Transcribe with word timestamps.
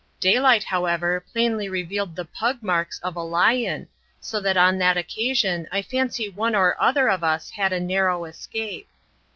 Daylight, 0.19 0.63
however, 0.63 1.23
plainly 1.31 1.69
revealed 1.69 2.15
the 2.15 2.25
"pug" 2.25 2.63
marks 2.63 2.97
of 3.01 3.15
a 3.15 3.21
lion, 3.21 3.87
so 4.19 4.39
that 4.39 4.57
on 4.57 4.79
that 4.79 4.97
occasion 4.97 5.67
I 5.71 5.83
fancy 5.83 6.27
one 6.27 6.55
or 6.55 6.75
other 6.81 7.07
of 7.07 7.23
us 7.23 7.51
had 7.51 7.71
a 7.71 7.79
narrow 7.79 8.25
escape. 8.25 8.89